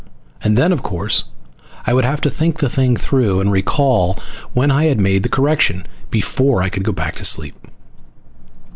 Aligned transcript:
And 0.43 0.57
then, 0.57 0.71
of 0.71 0.81
course, 0.81 1.25
I 1.85 1.93
would 1.93 2.05
have 2.05 2.21
to 2.21 2.31
think 2.31 2.57
the 2.57 2.71
thing 2.71 2.95
through 2.97 3.39
and 3.39 3.51
recall 3.51 4.17
when 4.51 4.71
I 4.71 4.85
had 4.85 4.99
made 4.99 5.21
the 5.21 5.29
correction, 5.29 5.85
before 6.09 6.63
I 6.63 6.69
could 6.69 6.81
go 6.83 6.91
back 6.91 7.15
to 7.17 7.23
sleep. 7.23 7.53